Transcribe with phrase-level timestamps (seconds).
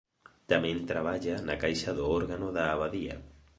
[0.51, 3.15] Tamén traballa na caixa do órgano da Abadía.